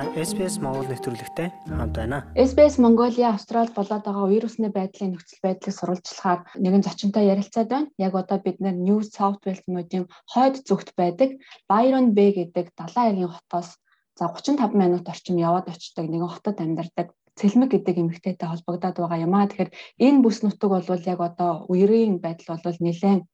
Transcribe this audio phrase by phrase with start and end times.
[0.00, 2.24] SPS Монгол нэвтрүүлэгтэй хамт байна.
[2.32, 7.92] SBS Mongolia Австрал болоод байгаа вирусны байдлын нөхцөл байдлыг сурвалжлахаар нэгэн зочинтой ярилцаад байна.
[8.00, 11.36] Яг одоо бид New South Wales-ийн хойд зүгт байдаг
[11.68, 13.76] Byron Bay гэдэг далайн аягийн хотоос
[14.16, 19.36] за 35 минут орчим яваад очдог нэгэн хотод амьдардаг цэлмэг гэдэг эмэгтэйтэй холбогдоод байгаа юм
[19.36, 19.52] аа.
[19.52, 19.70] Тэгэхээр
[20.00, 23.28] энэ бүс нутаг бол яг одоо үерийн байдал бол нэлээд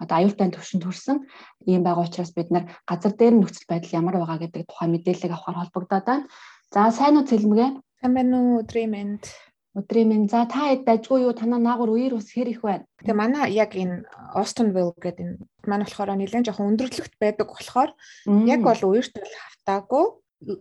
[0.00, 1.18] одоо аюултай төвшөнд төрсэн
[1.66, 5.56] ийм байгаа учраас бид нар газар дээр нөхцөл байдал ямар байгаа гэдэг тухай мэдээлэл авахар
[5.60, 6.26] холбогдоод байна.
[6.72, 7.70] За сайн уу цэлмгээ?
[8.00, 9.24] Сайн байна уу өдрийн мэнд.
[9.76, 10.30] Өдрийн мэнд.
[10.32, 11.36] За та хэд дажгүй юу?
[11.36, 12.88] Танаа наагур үер ус хэр их байна?
[13.00, 15.36] Тэгээ манай яг энэ Austinville гэдэг энэ
[15.68, 17.90] манай болохоор нэлээд жоохон өндөрлөгт байдаг болохоор
[18.48, 20.04] яг бол үерт бол хавтаагүй.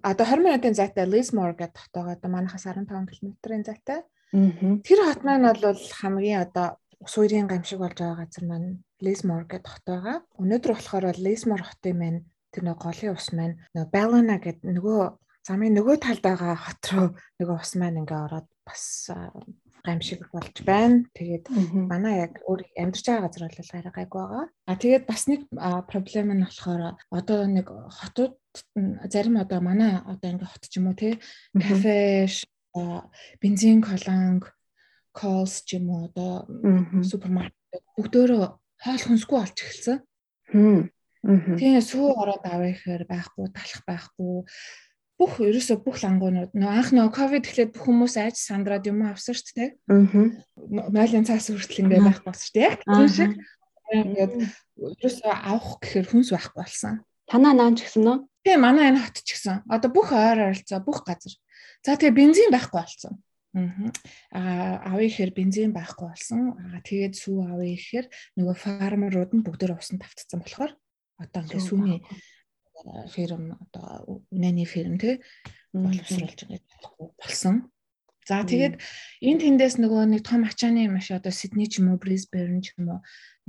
[0.03, 4.03] Одоо 20 минутын зайтай Lismore гэдэг хотоогоо одоо манахаас 15 км-ийн зайтай.
[4.31, 9.67] Тэр хот маань бол хамгийн одоо ус үерийн гамшиг болж байгаа газар маань Lismore гэдэг
[9.67, 10.17] хот байгаа.
[10.41, 12.19] Өнөөдөр болохоор Lismore хотын маань
[12.53, 15.01] тэр нэг голын ус маань нөгөө Ballina гэдэг нөгөө
[15.47, 17.07] замын нөгөө талд байгаа хот руу
[17.41, 19.09] нөгөө ус маань ингээ ороод бас
[19.81, 21.05] гамшиг болж байна.
[21.17, 21.45] Тэгээд
[21.89, 24.45] манай яг өөр амьдарч байгаа газар бол арай гайг байгаа.
[24.69, 25.41] А тэгээд бас нэг
[25.89, 28.37] проблем нь болохоор одоо нэг хотууд
[29.09, 31.17] зарим одоо манай одоо ингээ хот ч юм уу те
[31.57, 32.29] кафе
[33.41, 34.53] бензин колонг
[35.11, 36.45] Coles ч юм уу одоо
[37.01, 39.97] супермаркет бүгдөө хоол хүнсгүй болж эхэлсэн.
[41.21, 44.41] Тийм сүү ороод аваа ихээр байхгүй, талах байхгүй.
[45.21, 49.37] Бүх ерөөсө бүх лангуунууд нөө анх нөө ковид эхлээд бүх хүмүүс айж сандраад юм авсан
[49.37, 49.69] шүү дээ.
[49.85, 50.89] Аа.
[50.89, 52.65] Нойлын цаас хүртэл ингэ байх болсон шүү дээ.
[52.65, 53.31] Яг тийм шиг
[53.93, 54.33] ингээд
[54.81, 57.05] ерөөсө авах гэхээр хүнс байхгүй болсон.
[57.29, 58.17] Танаа наан ч гэсэн нөө?
[58.41, 59.61] Тийм манай энэ хот ч гэсэн.
[59.69, 61.37] Одоо бүх ойр ойролцоо бүх газар.
[61.85, 63.21] За тэгээ бензин байхгүй болсон.
[63.51, 66.55] Аа авъя гэхээр бензин байхгүй болсон.
[66.55, 68.07] Аа тэгээд сүү авъя гэхээр
[68.39, 70.71] нөгөө фармерууд нь бүгдээр усан тавтцсан болохоор
[71.19, 71.99] одоо ингээд сүүний
[73.11, 75.19] ферм одоо үнэний ферм тий
[75.75, 76.65] боловсруулж ингээд
[77.19, 77.67] болсон.
[78.23, 78.79] За тэгээд
[79.19, 82.87] энэ тэндээс нөгөө нэг том ачааны маш одоо Сидней ч юм уу Брисбен ч юм
[82.87, 82.99] уу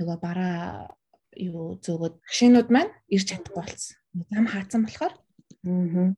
[0.03, 0.91] нөгөө бараа
[1.39, 3.95] юу зөөгөөд машинууд маань ирж чадахгүй болсон.
[4.33, 5.13] Зам хаацсан болохоор.
[5.63, 6.11] Аа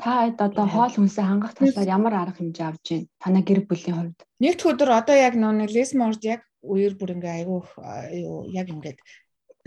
[0.00, 3.08] Та хэд одоо хоол хүнсээ хангах талаар ямар арга хэмжээ авч байна?
[3.20, 4.20] Танай гэр бүлийн хувьд.
[4.40, 7.60] Нэгд өдөр одоо яг нөө лесморд яг үер бүр ингээ айгүй
[8.24, 8.98] юу яг ингээд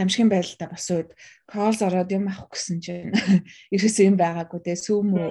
[0.01, 1.09] намшигын байдалтай бас үед
[1.45, 3.13] колс ороод юм авах гэсэн чинь
[3.75, 5.29] ерөөсөө юм байгаагүй те сүүм үү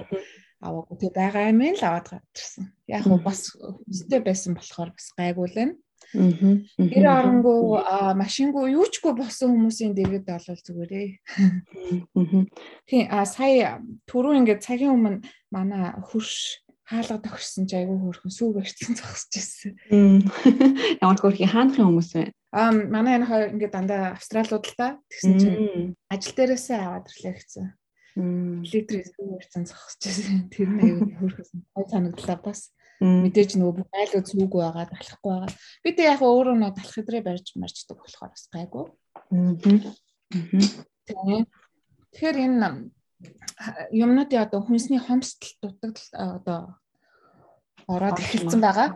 [0.63, 2.65] аваагүй те байгаа юм л аваад гарчихсан.
[2.87, 5.75] Яг уу бас өстэй байсан болохоор бас гайгүй л байна.
[6.13, 7.59] Тэр оронгүй
[8.17, 11.09] машингүй юучгүй болсон хүмүүсийн дэргэд болол зүгээрээ.
[12.89, 13.77] Тийм а сая
[14.09, 15.21] түрүү ингээд цагийн өмнө
[15.53, 19.73] манай хөрш хаалга тохирсон ч айгүй хөөрхөн сүү барьцсан зогсож ирсэн.
[21.05, 22.33] Ямар хөөрхийн хаанхын хүмүүс вэ?
[22.49, 25.57] Аа манай энэ хоёр ингээд дандаа австралиуд л та тэгсэн чинь
[26.09, 27.65] ажил дээрээсээ аваад ирлээ гэсэн.
[28.17, 30.49] Литр сүү барьцсан зогсож ирсэн.
[30.49, 35.51] Тэр нь айгүй хөөрхөн санагдлаа бас мэдээж нөгөө бүх айлууд зүг байгаа талахгүй байгаа.
[35.83, 38.85] Би тэг яг өөрөө нөгөө талах хэдрээ барьж марчдаг болохоор бас гайгүй.
[42.11, 42.91] Тэгэхээр энэ
[43.93, 46.09] юмнуудын одоо хүнсний хомсдол дутагдал
[46.39, 46.59] одоо
[47.87, 48.87] ороод эхэлсэн байгаа.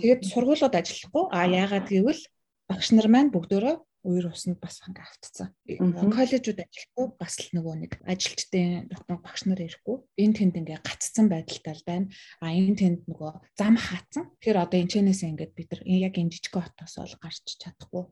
[0.00, 1.24] Тэгээд сургуулиуд ажиллахгүй.
[1.30, 2.22] А яагаад гэвэл
[2.66, 5.50] багш нар маань бүгдөө үер усанд бас ингээ автцсан.
[5.66, 9.96] Коллежууд ажиллахгүй бас л нөгөө нэг ажилчдын дотор багш нар ирэхгүй.
[10.22, 12.06] Энэ тэнд ингээ гаццсан байдалтай байна.
[12.38, 14.30] А энэ тэнд нөгөө зам хаацсан.
[14.38, 18.04] Тэгэхээр одоо энэ чэнээс ингээд бид нар яг энэ жижиг хотоос ол гарч чадахгүй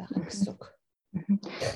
[0.00, 0.62] байгаа гэсэн үг.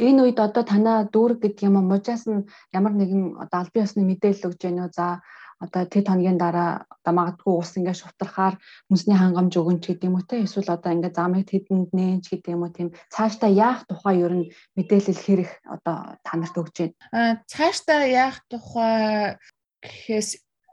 [0.03, 4.03] Энэ үед одоо танаа дүүрэг гэдэг юм уу мужаас нь ямар нэгэн одоо албан ёсны
[4.03, 4.97] мэдээлэл өгж байна уу?
[4.99, 5.23] За
[5.59, 8.55] одоо тэд хоногийн дараа одоо магадгүй ус ингээд шутрахаар
[8.89, 10.43] хүнсний хангамж өгөн ч гэдэг юм уу те.
[10.47, 12.89] Эсвэл одоо ингээд замыг тэдэнд нээн ч гэдэг юм уу тийм.
[13.11, 16.97] Цаашдаа яах тухай ер нь мэдээлэл хэрэг одоо та нарт өгж байна.
[17.11, 19.37] Аа цаашдаа яах тухай
[19.83, 20.29] гэхээс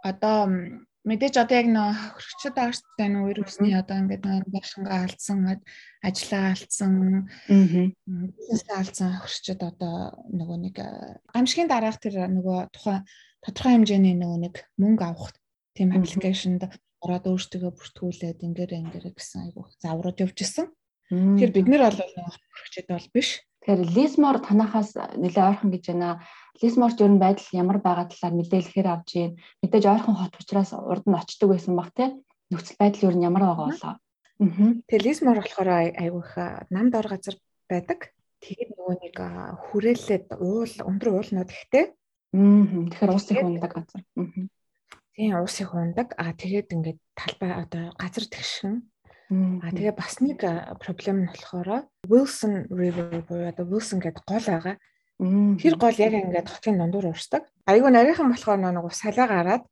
[0.06, 0.38] одоо
[1.06, 5.40] мэдээж одоо яг нөө хөргчд ааштай нөө вирусны одоо ингээд нөө башингаа алдсан
[6.02, 6.94] ажиллаа алдсан
[7.46, 9.96] бизнесээ алдсан хөргчд одоо
[10.34, 10.76] нөгөө нэг
[11.30, 13.06] гамшигын дараах тэр нөгөө тухайн
[13.46, 15.32] тодорхой хэмжээний нөгөө нэг мөнгө авах
[15.78, 16.62] тийм аппликейшнд
[17.06, 20.68] ороод өөртөө бүртгүүлээд ингээд ингээд гэсэн айгу заврууд явж исэн.
[21.14, 23.46] Тэгэхээр бид нэр бол хөргчд бол биш.
[23.62, 26.26] Тэгэхээр Lismore танахаас нэлээ ойрхон гэж байна.
[26.62, 29.32] Lismore-ч ер нь байдал ямар байгаа талаар мэдээлэхээр авч ийн.
[29.62, 32.10] Мэдээж ойрхон хот учраас урд нь очдөг байсан баг тий.
[32.50, 33.94] Нөхцөл байдал ер нь ямар байгаа болоо.
[34.90, 36.34] Тэгээ Lismore болохоор айгу их
[36.74, 37.36] намд ор газар
[37.70, 38.00] байдаг.
[38.42, 39.16] Тэгээд нөгөө нэг
[39.66, 41.94] хүрээлээд уул өндөр уулнууд ихтэй.
[42.35, 44.03] Тэгэхээр уус их ундаг газар.
[44.15, 44.47] Аа.
[45.15, 46.15] Тийм уус их ундаг.
[46.15, 48.87] Аа тэгээд ингээд талбай одоо газар тэгшин.
[49.31, 50.39] Аа тэгээ бас нэг
[50.79, 54.77] проблем нь болохоор Wilson River буюу одоо Wilson гэдэг гол байгаа.
[55.59, 57.51] Тэр гол яг ингээд хотын дундуур уурсдаг.
[57.67, 59.63] Айгүй нарийнхан болохоор нэг салаа гараад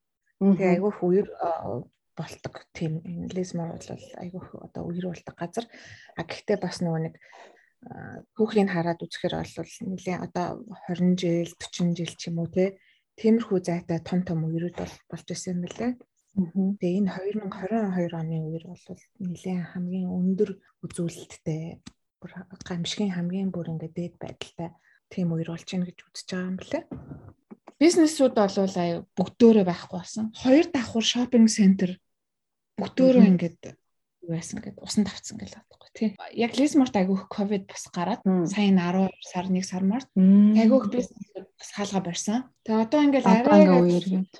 [0.42, 1.26] тэгээ айгүй үер
[2.18, 2.66] бол ตก.
[2.74, 2.98] Тийм
[3.30, 3.86] лизмор бол
[4.18, 5.66] айгүй одоо үер бол ตก газар.
[6.18, 7.14] А гэхдээ бас нөгөө нэг
[8.35, 10.47] хүүхрийг хараад үзэхээр бол нэлээ одоо
[10.87, 12.79] 20 жил 40 жил ч юм уу те
[13.19, 15.91] тиймэрхүү зайтай том том үерүүд бол болж исэн юм лээ.
[16.33, 17.11] Тэгээ энэ
[17.45, 18.83] 2022 оны үер бол
[19.21, 20.49] нэлээ хамгийн өндөр
[20.81, 21.83] үзүүлэлттэй
[22.65, 24.69] гамшигын хамгийн бүр ингээд дээд байдалтай
[25.13, 26.83] тийм үер болж гин гэж үзэж байгаа юм лээ.
[27.77, 30.25] Бизнесүүд бол аюу бүгдөөрөө байхгүй болсон.
[30.41, 31.99] Хоёр давхар шопинг центр
[32.81, 33.61] бүгдөөрөө ингээд
[34.25, 36.15] юу байсан гэдэг усан тавцсан гэж бодохгүй тий.
[36.33, 41.69] Яг Лисморт агиух ковид бас гараад сая 12 сар 1 сар март агиух бизнесүүд бас
[41.71, 42.39] хаалга барьсан.
[42.65, 44.33] Тэгээ одоо ингээд арай ингээд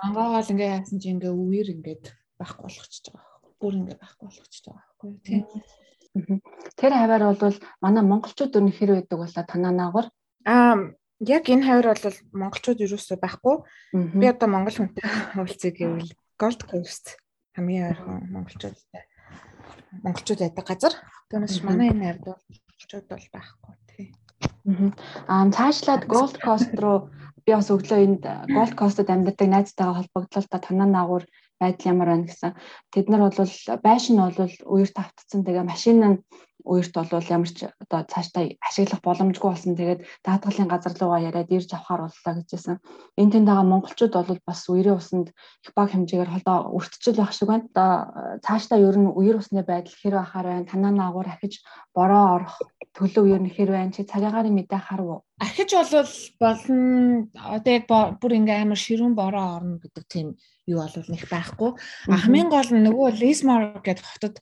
[0.00, 2.04] Ангаагаал ингээ яасан чи ингээ үер ингээд
[2.40, 3.52] байхгүй болгочихж байгаа байхгүй.
[3.60, 5.40] Бүр ингээ байхгүй болгочихж байгаа байхгүй тий.
[6.80, 10.08] Тэр хаваар бол манай монголчууд өнөхөр байдаг болоо тананаагаар
[10.48, 10.76] аа
[11.20, 13.56] яг энэ хавар бол монголчууд юусоо байхгүй.
[13.92, 15.04] Би одоо монгол хүнтэй
[15.38, 16.10] уулзъя гэвэл
[16.40, 17.20] Gold Coast
[17.54, 19.04] хамгийн ойрхон монголчуудтай
[20.02, 20.94] монголчууд байдаг газар.
[21.30, 24.06] Түүнээс манай энэ хавьд монголчууд бол байхгүй тий.
[25.28, 26.98] Аа цаашлаад Gold Coast руу
[27.44, 31.24] би бас өглөө энд Gold Coast-д амьдардаг найзтайгаа холбогдлоо та танаа наагур
[31.60, 32.52] байдал ямар байна гэсэн.
[32.92, 33.38] Тэд нар бол
[33.86, 35.44] байшин нь бол үер тавтцсан.
[35.44, 36.18] Тэгээ машин нь
[36.64, 39.76] үерт бол ямар ч одоо цаашдаа ашиглах боломжгүй болсон.
[39.76, 42.80] Тэгээд даатгалын газар руугаа яриад ирж авахар боллоо гэжсэн.
[43.20, 45.28] Энэ тэнд байгаа монголчууд бол бас үерийн усанд
[45.64, 47.68] их баг хэмжээгээр холоо өртчихөл байх шиг байна.
[47.68, 47.90] Одоо
[48.40, 50.70] цаашдаа ер нь үер усны байдал хэр байхаар байна.
[50.70, 51.60] Танаа наагур ахиж
[51.92, 52.56] бороо орох
[52.94, 53.90] төлөв ер нь хэр байна.
[53.90, 55.20] Чи цагаагаар мэдээ харав уу?
[55.42, 57.26] Ахиж болвол болно.
[57.34, 60.28] Одоо яг бүр ингээм амар ширүүн бороо орно гэдэг тийм
[60.70, 61.70] юу бол нэг байхгүй.
[62.06, 64.34] Хамгийн гол нь нөгөө Lismore гэдэг хотод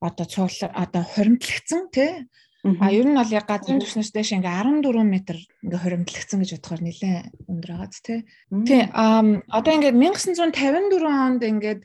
[0.00, 2.24] одоо цуул одоо хоримтлагдсан тий.
[2.64, 6.82] А ер нь бол яг газрын түвшнээс дэш ингээ 14 м ингээ хоримтлагдсан гэж бодохоор
[6.82, 7.16] нэлээ
[7.46, 8.20] өндөр байгааз тий.
[8.66, 8.82] Тий.
[8.90, 9.22] А
[9.52, 11.82] одоо ингээ 1954 онд ингээд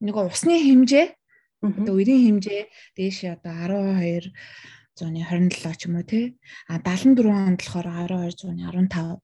[0.00, 1.06] нөгөө усны хэмжээ
[1.60, 2.62] одоо үерийн хэмжээ
[2.96, 6.38] дээш одоо 12 зууны 27 ч юм уу тий.
[6.66, 9.20] А 74 онд болохоор 12 зууны 15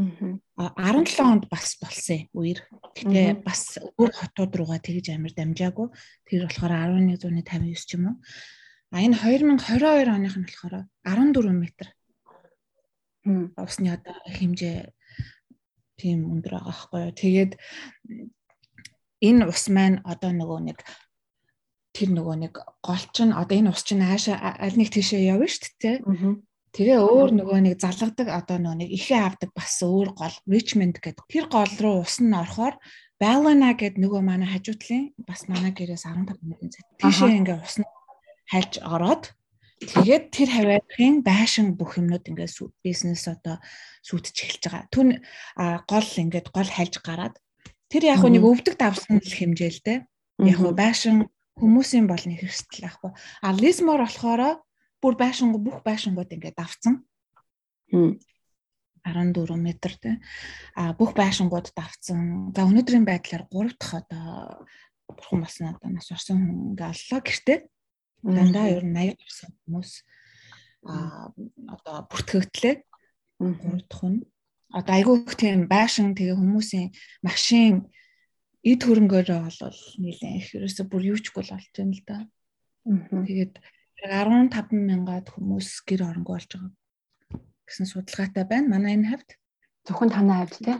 [0.00, 2.64] 17 онд бас болсон үер.
[2.96, 5.88] Гэтэ бас өөр хотууд руугаа тэгж амир дамжаагүй.
[6.24, 8.16] Тэр болохоор 1159 ч юм уу.
[8.90, 11.92] А энэ 2022 оных нь болохоор 14
[13.28, 13.52] м.
[13.56, 14.88] Усны одоо хэмжээ
[16.00, 17.12] тийм өндөр байгаа байхгүй юу.
[17.12, 17.52] Тэгээд
[19.20, 20.78] энэ ус маань одоо нөгөө нэг
[21.90, 25.74] тэр нөгөө нэг голч нь одоо энэ ус чинь аашаа аль нэг тийшээ явна шүү
[25.82, 25.96] дээ.
[26.70, 31.26] Тэгээ өөр нөгөө нэг залгадаг одоо нөгөө нэг ихээ авдаг бас өөр гол Richmond гэдэг.
[31.26, 32.78] Тэр гол руу ус нь орохоор
[33.18, 36.82] Ballina гэдэг нөгөө манай хажуутлын бас манай гэрээс 15 минутын цай.
[37.02, 37.90] Тийшээ ингээ ус нь
[38.46, 39.34] хальж ороод
[39.82, 42.48] тэгээд тэр хавийнхын байшин бүх юмнууд ингээ
[42.86, 43.58] бизнес одоо
[44.06, 44.86] сүйтж эхэлж байгаа.
[44.94, 45.08] Түн
[45.90, 47.34] гол ингээд гол хальж гараад
[47.90, 50.06] тэр яг нэг өвдөг давсан л хэмжээлтэй.
[50.38, 51.26] Яг байшин
[51.60, 53.10] хүмүүсийн бол нэг хэрэгсэл байхгүй.
[53.44, 54.64] А Lismore болохоор
[55.00, 57.04] бүр байшинг бүх байшингууд ингээд давцсан.
[59.04, 60.16] 14 м тий.
[60.76, 62.52] А бүх байшингууд давцсан.
[62.52, 64.66] За өнөөдрийн байдлаар 3 дахь одоо
[65.08, 67.58] бурхан болсон одоо нас орсон хүн ингээ оллоо гэртээ.
[68.22, 69.90] Дандаа ер нь 80 гарсан хүмүүс
[70.84, 71.32] а
[71.68, 72.76] одоо бүртгэгдлээ.
[73.40, 74.14] 3 дахь хүн.
[74.70, 76.92] Одоо айгүй их тийм байшин тэгээ хүмүүсийн
[77.24, 77.88] машин
[78.60, 82.18] эд хөрөнгөөрөө бол нэлээд их ерөөсө бүр юучгүй л болж байна л да.
[82.84, 83.54] Тэгээд
[84.00, 86.72] 15 мянгаад хүмүүс гэр оронгүй болж байгаа
[87.70, 88.74] гэсэн судалгаатай байна.
[88.74, 89.30] Манай энэ хавьд
[89.86, 90.76] зөвхөн танай хавьд тий.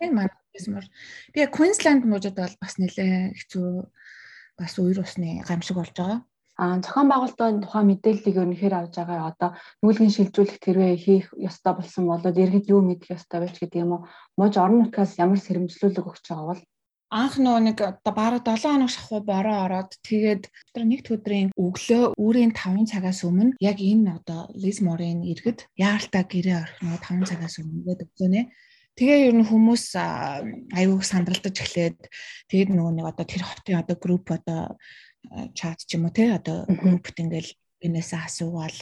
[0.00, 0.84] Тийм манай бисмор.
[1.36, 3.68] Тэгээ Queensland мужид бол бас нэлээ хэцүү
[4.56, 6.24] бас үер усны гамшиг болж байгаа.
[6.58, 9.50] Аа зохион байгуулалтын тухайн мэдээллийг өнөхөр авж байгаа одоо
[9.84, 14.02] нүүлгэн шилжүүлэх тэрвээ хийх ёстой болсон болоод иргэд юу мэдэх ёстой байж гэдэг юм уу?
[14.34, 16.62] Мууж орон нутгаас ямар сэрэмжлүүлэг өгч байгаа бол
[17.08, 20.42] анх нөгөө нэг одоо бараг 7 хоног шахуу бороо ороод тэгээд
[20.76, 26.56] тэр нэгд өдрийн өглөө үүрийн 5 цагаас өмнө яг энэ одоо Лизморын иргэд яалтаа гэрээ
[26.60, 28.42] орох нөгөө 5 цагаас өмнө гэдэг өгнө.
[29.00, 29.84] Тэгээ ер нь хүмүүс
[30.76, 31.98] аюуг сандралдаж эхлээд
[32.52, 34.76] тэгээд нөгөө нэг одоо тэр хотын одоо групп одоо
[35.56, 37.56] чат ч юм уу те одоо группт ингээл
[37.88, 38.78] энэсээ асуугаал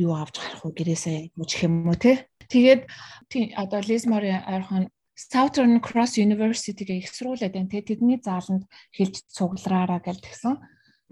[0.00, 2.88] юу авч гарах уу гэрээсээ юу гэх юм уу те тэгээд
[3.58, 7.70] одоо Лизморын ойрхон Southern Cross University-гээ их сургуулиуд байна.
[7.70, 10.58] Тэгээ тэдний зааланд хэлж цуглараараа гэж тэгсэн.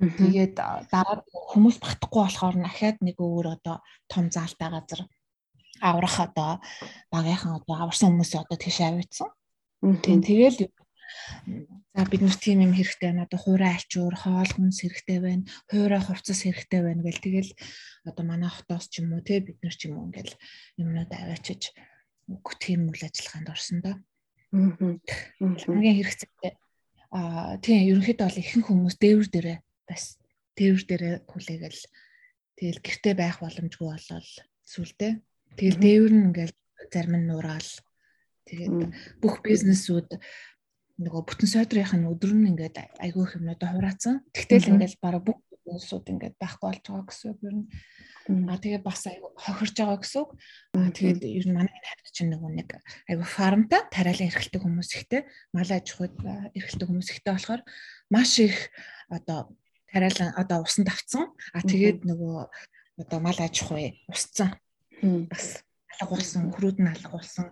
[0.02, 0.58] Тэгээд
[0.90, 3.78] дараа хүмүүс батхгүй болохоор дахиад нэг өөр одоо
[4.10, 5.06] том заалтай газар
[5.78, 6.58] аврах одоо
[7.14, 9.30] багийнхан одоо аварсан хүмүүсээ одоо тийш авчихсан.
[10.02, 10.70] Тийм тэгэл
[11.94, 13.28] За бид нар тийм юм хэрэгтэй байна.
[13.28, 15.44] Одоо хуурай альчуур, хоол хүнс хэрэгтэй байна.
[15.68, 17.50] Хуурай хувцас хэрэгтэй байна гэл тэгэл
[18.08, 20.32] одоо манай хотоос ч юм уу те бид нар ч юм уу ингээл
[20.80, 21.76] юмнууд аваачиж
[22.62, 23.96] тийм үйл ажиллагаанд орсон доо.
[24.52, 24.96] Аа.
[25.40, 26.52] Хамгийн хэрэгцээтэй
[27.12, 30.16] аа тийм ерөнхийдөө бол ихэнх хүмүүс дээвэр дээрээ бас
[30.56, 31.80] дээвэр дээрээ хүлээгээл
[32.56, 34.30] тэгэл гэртээ байх боломжгүй болол
[34.64, 35.12] сүлдээ.
[35.60, 36.54] Тэгэл дээвэр нь ингээл
[36.92, 37.70] зарим нь нураал.
[38.48, 38.76] Тэгээд
[39.20, 40.08] бүх бизнесүүд
[41.04, 44.24] нөгөө бүтэн сойдрынх нь өдөр нь ингээд айгүй их юмнуудаа хураацсан.
[44.32, 47.66] Тэгтэл ингээд бараг бүх улсууд ингээд байхгүй болж байгаа гэсэн үг ер нь.
[48.48, 50.30] А тэгээд бас айгүй хохирж байгаа гэсэн үг.
[50.74, 52.70] А тэгээд ер нь манай хайрт чинь нөгөө нэг
[53.10, 55.22] айгүй фармта тариалан эрхэлдэг хүмүүс ихтэй,
[55.54, 56.14] мал аж ахуйд
[56.54, 57.62] эрхэлдэг хүмүүс ихтэй болохоор
[58.10, 58.56] маш их
[59.10, 59.54] одоо
[59.90, 61.30] тариалан одоо усан давцсан.
[61.54, 62.36] А тэгээд нөгөө
[63.02, 64.54] одоо мал аж ахуй усцсан.
[65.30, 65.66] Бас
[65.98, 67.50] алга болсон, хөрүүд нь алга болсон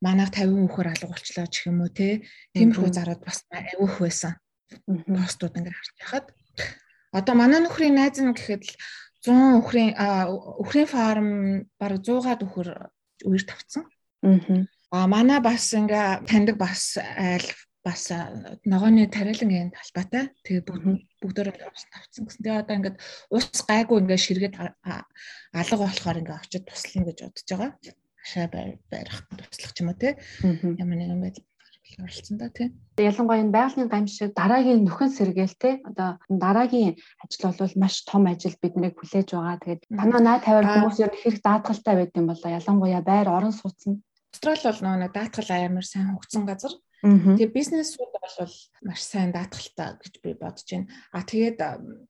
[0.00, 2.24] манайх 50 үхээр алга болчлоо гэх юм уу те.
[2.56, 4.32] Тиймэрхүү зарууд бас авих байсан.
[4.88, 6.26] Постууд ингээд харж байхад
[7.12, 8.74] одоо манай нөхрийн найз нь гэхэд л
[9.24, 9.92] 100 өхрийн
[10.62, 11.28] өхрийн фарм
[11.80, 12.68] бараг 100-аад өхөр
[13.28, 13.84] үер тавцсан.
[14.90, 17.46] Аа манай бас ингээ таньдаг бас айл
[17.84, 18.12] бас
[18.64, 20.32] ногооны тариалангийн талбайтай.
[20.44, 20.64] Тэгээ
[21.20, 22.42] бүгдөө ус тавцсан гэсэн.
[22.44, 22.96] Тэгээ одоо ингээд
[23.32, 27.70] ус гайгүй ингээ ширгээд алга болохоор ингээ очиж туслана гэж бодож байгаа
[28.20, 30.16] хашаа барих туслах ч юм уу те
[30.82, 31.44] ямар нэгэн байдал
[31.98, 32.68] оролцсон да тий.
[33.00, 38.54] Ялангуяа энэ байгалийн гамшиг дараагийн нөхөн сэргээл те одоо дараагийн ажил бол маш том ажил
[38.62, 39.58] биднийг хүлээж байгаа.
[39.58, 43.54] Тэгээд танаа наа тавиар хүмүүс ер нь хэрэг даатгалтай байд юм болоо ялангуяа байр орон
[43.56, 43.98] сууцна.
[44.30, 46.74] Австрали бол нөгөө даатгал амар сайн хөгжсөн газар.
[47.00, 48.54] Тэгээ бизнесүүд бол
[48.86, 50.86] маш сайн даатгалтай гэж би бодож байна.
[51.16, 51.58] А тэгээд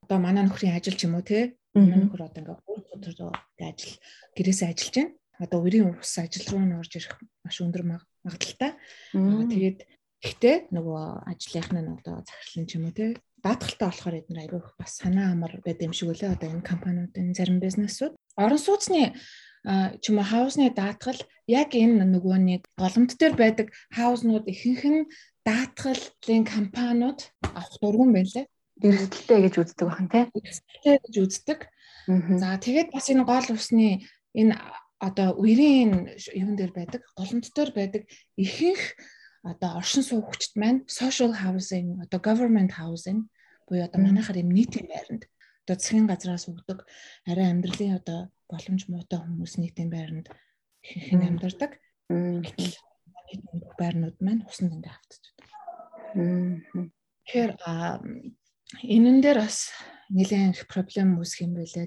[0.05, 1.55] одоо манай нөхрийн ажил ч юм уу те.
[1.73, 3.15] Манай нөхөр одоо ингээ бүр өдөр
[3.63, 3.95] ажил
[4.35, 7.85] гэрээсээ ажиллаж байна одоо өрийн ус ажил руу н орж ирэх маш өндөр
[8.23, 8.77] магадлалтай.
[9.17, 9.79] Тэгээд
[10.21, 15.01] гэхдээ нөгөө ажлынх нь одоо захирлан ч юм уу те даатгалтай болохоор эдгээр аягүй бас
[15.01, 19.17] санаа амар байд юм шиг үлээ одоо энэ компаниудын зарим бизнесүүд орон сууцны
[20.01, 25.09] ч юм уу хаусны даатгал яг энэ нөгөө нэг голомт дээр байдаг хауснууд ихэнх нь
[25.49, 28.45] даатгалын компаниуд авах дургуун байлаа.
[28.81, 30.25] Эрсдэлтэй гэж үздэг бахан тий.
[30.37, 31.59] Эрсдэлтэй гэж үздэг.
[32.41, 34.05] За тэгээд бас энэ гол усны
[34.37, 34.57] энэ
[35.01, 38.03] одоо үерийн юун дээр байдаг, голомт дээр байдаг
[38.37, 38.83] ихэнх
[39.43, 43.29] одоо оршин суух хүчт маань social housing, одоо government housing
[43.65, 45.25] буюу одоо манайхаар юм нийтийн байранд
[45.65, 46.85] одоо засгийн газраас өгдөг
[47.31, 50.27] арай амьдралын одоо боломж муутай хүмүүс нийтийн байранд
[50.85, 51.81] ихэнх амьдардаг.
[52.11, 52.73] Нийтийн
[53.81, 55.37] байрнууд маань усанд ингээ автчихдаг.
[57.25, 57.53] Тэгэхээр
[58.97, 59.71] энэн дээр бас
[60.11, 61.87] нэлээд их проблем үүсэх юм байлаа.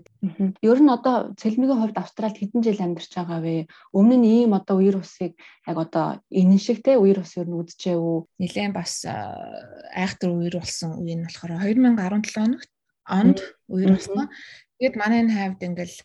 [0.63, 3.67] Ер нь одоо цэлмигийн хувьд Австралид хэдэн жил амьдарч байгаа вэ?
[3.91, 5.35] Өмнө нь ийм одоо үер усыг
[5.67, 8.17] яг одоо энэ шиг те үер ус ер нь үдчихээ үү?
[8.39, 12.71] Нэлээд бас айхтар үер болсон үе нь болохоор 2017 оногт
[13.03, 14.31] онд үер болсон.
[14.79, 15.97] Тэгэд манай энэ хавьд ингээл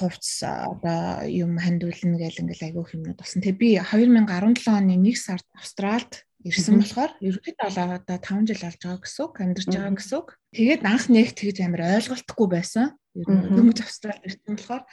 [0.00, 3.40] хувцс одоо юм хандуулна гэл ингээл айгүй юмнууд болсон.
[3.40, 7.68] Тэгээ би 2017 оны 1 сард Австралид ирсэн болохоор ерөнхийдөө
[8.04, 10.28] одоо 5 жил болж байгаа гэсэн үг, амьдарч байгаа гэсэн үг.
[10.52, 12.86] Тэгээд анх нэг тэгж амар ойлголтгүй байсан.
[13.16, 14.84] Ер нь дөнгөж австрал ирсэн болохоор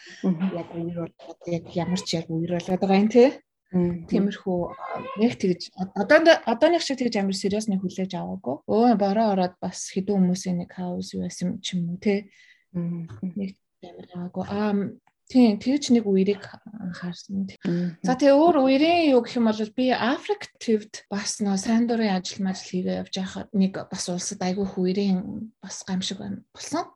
[0.55, 3.43] яг үер бол яг ямар ч яг үер болоод байгаа юм те.
[3.71, 4.59] Тиймэрхүү
[5.19, 8.55] нэг тэгж одоо одооных шиг тэгж амар сериусны хүлээж аваагүй.
[8.67, 12.31] Өө бороо ороод бас хэдэн хүмүүсийн нэг хаус юу байсан ч юм уу те.
[12.71, 14.43] Нэг амар аваагүй.
[14.47, 14.71] Аа
[15.31, 17.47] Тийм, тэгж нэг үерийг анхаарсан.
[18.03, 22.19] За тэгээ өөр үерийн юу гэх юм бол би Африк твд бас нөө сайн дурын
[22.19, 26.19] ажил мажил хийгээ явж байхад нэг бас улсад айгүй үерийн бас гамшиг
[26.51, 26.91] болсон.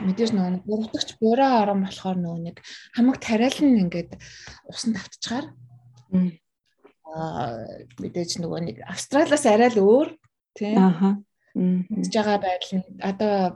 [0.00, 2.56] Мэдээж нөө гуравдагч буруу орон болохоор нөө нэг
[2.96, 4.16] хамаг тариалан ингээд
[4.64, 5.52] усан тавтчихаар
[7.12, 7.68] аа
[8.00, 10.08] мэдээж нөгөө нэг Австралиас арай л өөр
[10.56, 10.78] тийм.
[10.80, 11.20] Аха.
[11.54, 11.86] Мм.
[12.10, 13.54] байгаа байдал нь одоо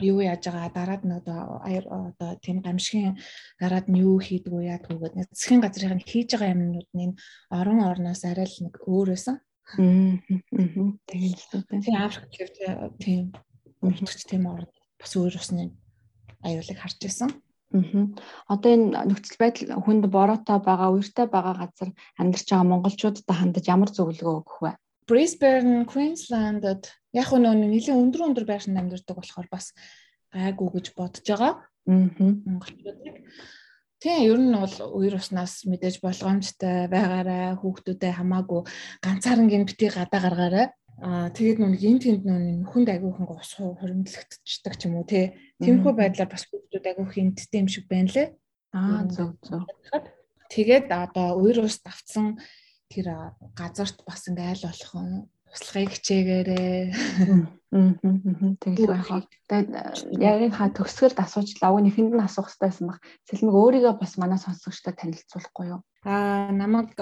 [0.00, 3.18] юу яаж байгаа дараад нь одоо одоо тийм гамшигын
[3.60, 7.16] дараад нь юу хийдэг вэ яа түүгээд засгийн газрын хийж байгаа юмнууд нь
[7.50, 9.36] орон орноос арай л нэг өөр байсан.
[9.78, 10.18] Аа.
[11.08, 11.40] Тэгээд
[11.84, 12.28] тийм Африк
[13.00, 13.32] тийм
[13.80, 14.68] өөртөгч тийм орн
[15.00, 15.72] бас өөр усны
[16.44, 17.30] аюулыг харж байсан.
[17.32, 17.42] Аа.
[18.52, 23.90] Одоо энэ нөхцөл байдал хүнд бороотой байгаа, үертэй байгаа газар амьдарч байгаа монголчуудад хандаж ямар
[23.90, 24.72] зөвлөгөө өгөх вэ?
[25.04, 29.76] Brisbane, Queensland-д яг нь нэлээд өндөр өндөр байшинд амьдардаг болохоор бас
[30.32, 31.52] гайгүй гэж бодож байгаа.
[31.86, 32.08] Аа.
[32.48, 33.16] Монголчуудыг.
[34.00, 38.60] Тийм ер нь бол үер уснаас мэдээж болгоомжтой байгаарай хүүхдүүдэд хамаагүй
[39.04, 40.66] ганцаарн гин бити гадаа гаргаарай.
[41.00, 45.32] Аа тэгээд нүг эн тэнд нүг хүнд агиухан ус хуримтлагдчихдаг ч юм уу тий.
[45.60, 48.28] Тиймэрхүү байдлаар бас хүүхдүүд агиух хэмттэй юм шиг байна лээ.
[48.76, 49.64] Аа зөв зөв.
[50.52, 52.36] Тэгээд одоо үер ус давцсан
[52.94, 56.78] тэр газарт бас ингээ айл болох туслахыг хичээгээрээ.
[58.62, 59.26] Тэгэл байх.
[59.46, 61.74] Тэгээд ха төгсгөлд асуучлаа.
[61.74, 62.98] Уг нэхэнд нь асуух хэрэгтэйсэн баг.
[63.30, 65.80] Цэлмэг өөрийгөө бас манай сонсогчдод танилцуулахгүй юу?
[66.02, 66.94] Аа намайг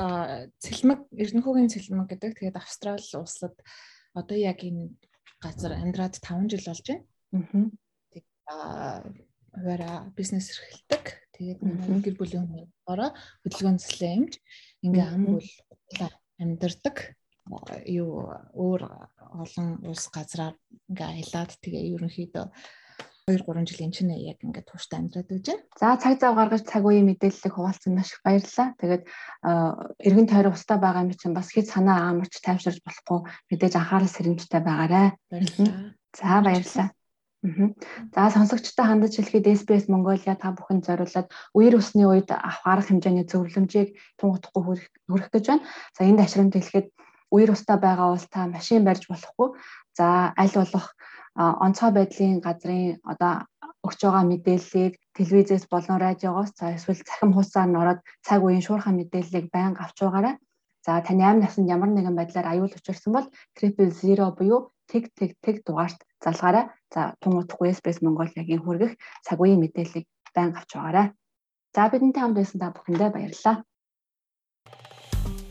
[0.61, 2.33] цэлмэг Эрдэнэхүүгийн цэлмэг гэдэг.
[2.41, 3.57] Тэгээд Австрали улсад
[4.13, 4.93] одоо яг энэ
[5.41, 7.73] газар амьдраад 5 жил болж байна.
[8.49, 9.01] Аа
[9.53, 11.05] хуваараа бизнес эрхэлдэг.
[11.37, 11.61] Тэгээд
[12.05, 13.11] гэр бүлийн хүмүүрээ
[13.45, 14.33] хөдөлгөөн слэмж
[14.85, 15.49] ингээ ам бол
[16.43, 16.97] амьдардаг
[17.87, 18.83] юу өөр
[19.43, 20.55] олон улс газраар
[20.91, 22.47] ингээ аялаад тэгээ ерөнхийдөө
[23.31, 25.63] 2 3 жил энэ чинь яг ингээд тууштай амьдраад байна.
[25.79, 28.75] За цаг зав гаргаж цаг үеийн мэдээллийг хуваалцсан маш их баярлалаа.
[28.83, 29.03] Тэгээд
[30.07, 34.63] эргэн тойрон устаа байгаа юм чинь бас хэд санаа амарч тайвширч болохгүй мэдээж анхаарал сэрэмжтэй
[34.67, 35.15] байгаарэ.
[35.31, 35.95] Баярлалаа.
[36.19, 36.89] За баярлалаа.
[37.43, 41.27] За сонсогчтой хандаж хэлэхэд SBS Mongolia та бүхэнд зориулаад
[41.59, 44.79] үер усны үед авах арга хэмжээний зөвлөмжийг тун утгагүй
[45.11, 45.67] хүргэх гэж байна.
[45.91, 46.95] За энд ашрамт хэлэхэд
[47.35, 49.59] үер устаа байгаа бол та машин барьж болохгүй.
[49.99, 50.95] За аль болох
[51.35, 53.51] онцгой байдлын газрын одоо
[53.83, 59.51] өгч байгаа мэдээллийг телевизээс болон радиогоос за эсвэл цахим хуудасаар нороод цаг үеийн шуурхай мэдээллийг
[59.51, 60.35] байнга авч байгаарай.
[60.83, 65.39] За таны амь насанд ямар нэгэн байдлаар аюул учирсан бол triple zero буюу тэг тэг
[65.39, 66.75] тэг дугаарт залгаарай.
[66.91, 71.07] За тун утгагүй SBS Mongolia-гийн хүргэх цаг үеийн мэдээллийг байнга авч байгаарай.
[71.75, 73.57] За бидэнтэй хамт байсан та бүхэндээ баярлалаа.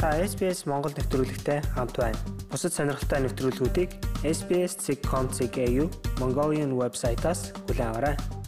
[0.02, 2.20] Та SBS Монгол нэвтрүүлэгтэй хамт байна.
[2.52, 3.90] Бусад сонирхолтой нэвтрүүлгүүдийг
[4.26, 5.58] SBS.com.cg
[6.20, 8.41] Mongolian вебсайтаас аваарай.